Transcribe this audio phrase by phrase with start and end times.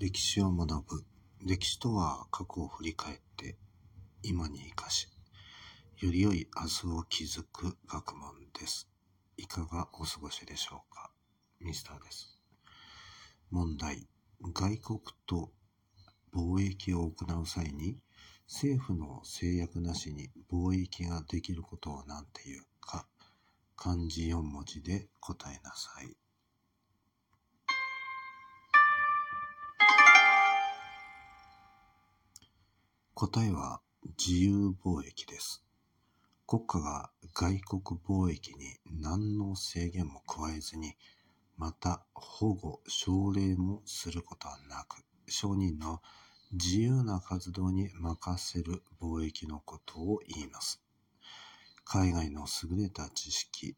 [0.00, 1.04] 歴史を学ぶ。
[1.46, 3.56] 歴史とは過去を振り返って
[4.24, 5.06] 今に生かし、
[5.98, 8.88] より良い明日を築く学問です。
[9.36, 11.12] いかがお過ごしでしょうか？
[11.60, 12.40] ミスターです。
[13.52, 14.08] 問題。
[14.52, 15.52] 外国と
[16.34, 17.96] 貿易を行う際に
[18.48, 23.06] 政府の制約なしに貿易ができることを何て言うか
[23.76, 26.16] 漢字4文字で答えなさい。
[33.16, 33.80] 答えは
[34.18, 35.64] 自由貿易です。
[36.48, 40.96] 国家が外国貿易に何の制限も加えずに、
[41.56, 46.02] また保護、奨励もすることはなく、商人の
[46.52, 50.82] 自由な活動に任せる貿易のことを言います。
[51.84, 53.76] 海外の優れた知識、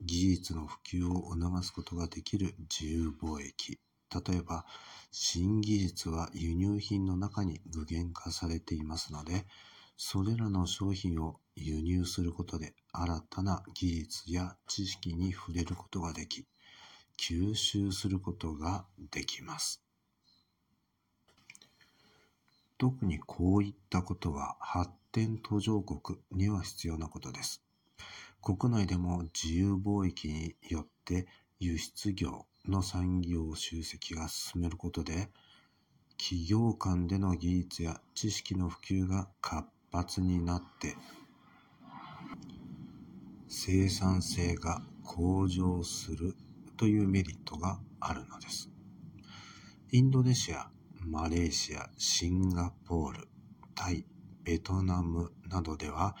[0.00, 3.78] 技術の普及を促すことができる自由貿易。
[4.14, 4.64] 例えば、
[5.10, 9.46] 新技術は輸入品の中に具現化されていますので、
[9.96, 16.46] それらの商品を輸入することで新たな技術や知識に触れることができ、
[17.18, 19.82] 吸収することができます。
[22.78, 27.60] 特にこういったことは発展途上国には必要なことです。
[28.40, 31.26] 国内でも自由貿易によって
[31.58, 35.28] 輸出業の産業集積が進めることで、
[36.18, 40.96] 企業間での技術や知識の普及が活発になって、
[43.48, 46.34] 生産性が向上する
[46.76, 48.70] というメリットがあるのです。
[49.90, 53.28] インドネシア、マレーシア、シンガポール、
[53.74, 54.04] タイ、
[54.44, 56.16] ベトナムなどでは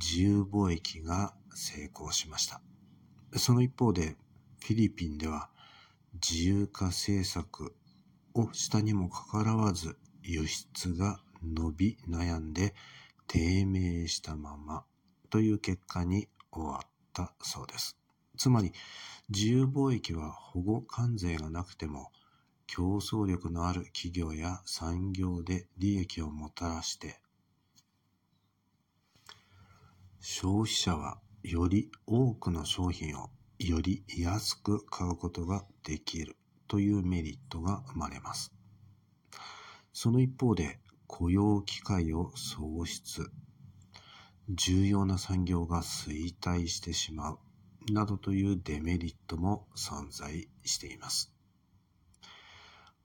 [0.00, 2.60] 自由貿易が成功しました。
[3.36, 4.16] その一方で
[4.60, 5.50] フィリピンでは
[6.14, 7.74] 自由化政策
[8.34, 12.74] をしたにもかかわらず輸出が伸び悩んで
[13.26, 14.84] 低迷したまま
[15.30, 17.96] という結果に終わったそうです。
[18.36, 18.72] つまり
[19.28, 22.10] 自由貿易は保護関税がなくても
[22.66, 27.20] 競争力のある企業や産業で利益をもたらして
[30.20, 36.36] 消費者はより多くの商品をより安く買うことができる
[36.68, 38.52] というメリットが生まれます。
[39.92, 43.30] その一方で雇用機会を創出、
[44.48, 47.38] 重要な産業が衰退してしまう
[47.92, 51.32] などというデメリットも存在しています。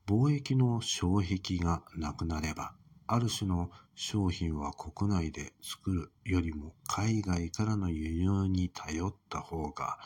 [0.06, 2.75] 貿易の障壁がなくなれば、
[3.08, 9.97] ある種の商品は国内で作るよりも海外からの輸入に頼った方が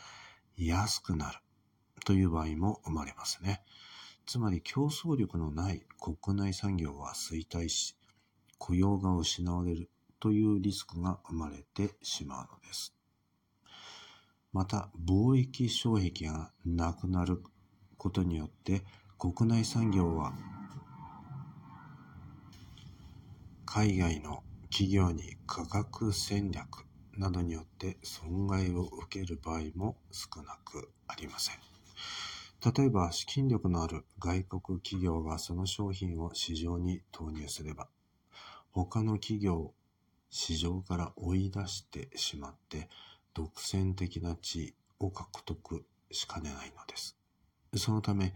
[0.57, 1.39] 安くなる
[2.05, 3.61] という場合も生まれますね。
[4.25, 7.95] つまり競争力のない国内産業は衰退し、
[8.57, 12.93] 雇用が失われるというリスクが生まれてしまうのです。
[14.51, 17.43] また、貿易障壁がなくなる
[17.97, 18.83] ことによって、
[19.19, 20.33] 国内産業は
[23.65, 26.86] 海外の企業に価格戦略
[27.17, 31.55] などによって損害を受ける場合も少なくありません。
[32.75, 37.87] 例えば資金力のある外国企業がその商品を市場に投入すれば、
[38.71, 39.73] 他の企業を
[40.29, 42.89] 市場から追い出してしまって、
[43.33, 47.17] 独占的な地位を獲得しかねないのです。
[47.75, 48.33] そのため、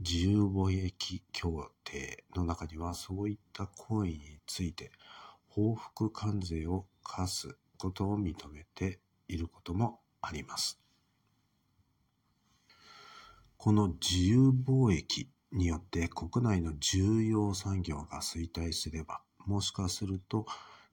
[0.00, 4.90] 自由貿易協定の中にはそういった行為について
[5.48, 10.78] 報復関税を課すことを認めていることもあります。
[13.56, 20.44] この自由貿易によって国内の重要産業が衰退すれば、もしかすると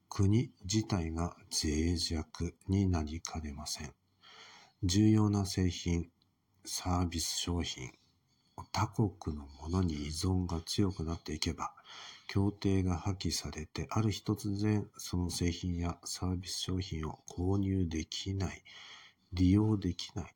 [0.09, 3.93] 国自体が脆弱になりかねません。
[4.81, 6.09] 重要な製品、
[6.65, 7.91] サービス商品、
[8.71, 11.73] 他国のものに依存が強くなっていけば、
[12.27, 18.63] 協定が破棄されて、ある日突然その製品やサービス商品を購入できない、
[19.33, 20.35] 利用できない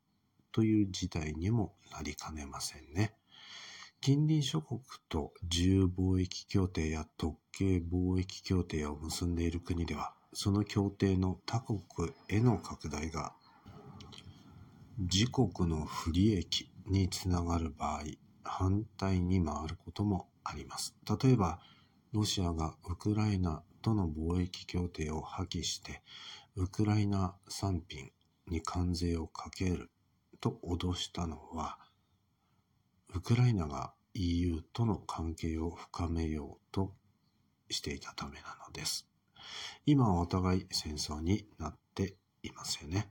[0.50, 3.14] という事態にもなりかねませんね。
[4.00, 11.80] 近隣諸国と自由貿易協定や特権貿易協定を結んでいる国では、その協定の他国
[12.28, 13.32] への拡大が
[14.98, 18.02] 自国の不利益につながる場合、
[18.44, 20.94] 反対に回ることもあります。
[21.22, 21.60] 例えば、
[22.12, 26.02] ロシアがウクライナとの貿易協定を破棄して、
[26.56, 28.10] ウクライナ産品
[28.48, 29.90] に関税をかける
[30.40, 31.78] と脅したのは、
[33.14, 36.92] ウクライナが EU との関係を深めようと
[37.70, 39.08] していたためなのです。
[39.86, 43.10] 今はお互い戦争になっていますよね。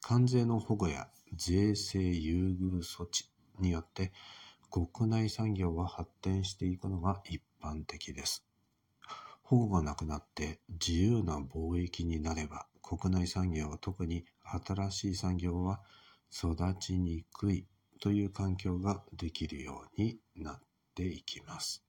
[0.00, 4.12] 関税の保護や税制優遇措置によって
[4.70, 8.44] 国内産業は発展していくのが一般的です。
[9.42, 14.24] 保護がなくなって自由な貿易になれば国内産業は特に
[14.66, 15.80] 新しい産業は
[16.32, 17.66] 育ちにくい
[18.00, 20.60] という環境ができるようになっ
[20.94, 21.82] ていきます。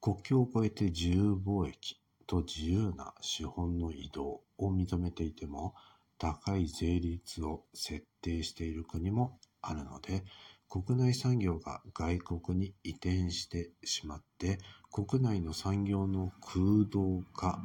[0.00, 5.74] 国境を越えて自由貿易と自由な資本の移動を認めていても
[6.18, 10.24] 高い税率を設定している国もあるので
[10.72, 14.58] 国内産業が外国に移転してしまって
[14.90, 17.60] 国内の産業の空洞化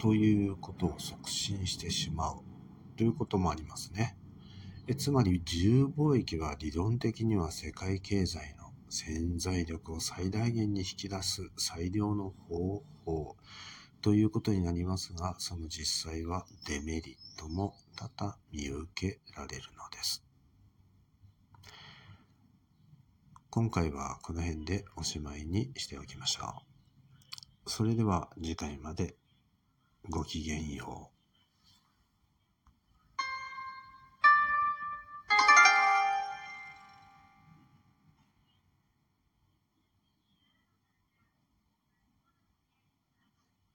[0.00, 2.38] ということを促進してしまう
[2.96, 4.16] ということもありますね。
[4.88, 13.36] えつまり自由貿易は理論的には世界経済の潜在力を最大限に引き出す最良の方法
[14.00, 20.24] ということになりますが、その実際はデメリットも多々見受けられるのです。
[23.54, 26.62] 今回はこの辺でおしまいにしておきましょ
[27.66, 27.70] う。
[27.70, 29.14] それでは次回まで
[30.08, 31.21] ごきげんよう。